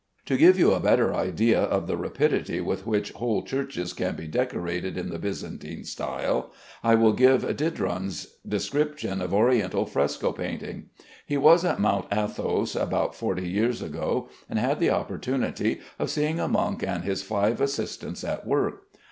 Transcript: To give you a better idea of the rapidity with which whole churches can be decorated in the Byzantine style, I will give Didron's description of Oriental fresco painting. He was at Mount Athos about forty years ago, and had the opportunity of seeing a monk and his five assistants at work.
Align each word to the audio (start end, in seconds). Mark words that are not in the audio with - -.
To 0.25 0.35
give 0.35 0.57
you 0.57 0.71
a 0.71 0.79
better 0.79 1.13
idea 1.13 1.61
of 1.61 1.85
the 1.85 1.95
rapidity 1.95 2.59
with 2.59 2.87
which 2.87 3.11
whole 3.11 3.43
churches 3.43 3.93
can 3.93 4.15
be 4.15 4.25
decorated 4.25 4.97
in 4.97 5.09
the 5.11 5.19
Byzantine 5.19 5.83
style, 5.83 6.51
I 6.83 6.95
will 6.95 7.13
give 7.13 7.43
Didron's 7.43 8.37
description 8.47 9.21
of 9.21 9.31
Oriental 9.31 9.85
fresco 9.85 10.31
painting. 10.31 10.89
He 11.27 11.37
was 11.37 11.63
at 11.63 11.79
Mount 11.79 12.07
Athos 12.11 12.75
about 12.75 13.13
forty 13.13 13.47
years 13.47 13.79
ago, 13.79 14.27
and 14.49 14.57
had 14.57 14.79
the 14.79 14.89
opportunity 14.89 15.81
of 15.99 16.09
seeing 16.09 16.39
a 16.39 16.47
monk 16.47 16.81
and 16.83 17.03
his 17.03 17.21
five 17.21 17.61
assistants 17.61 18.23
at 18.23 18.47
work. 18.47 18.87